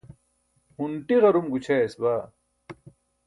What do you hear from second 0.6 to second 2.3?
hunṭi ġar-um gućhayas baa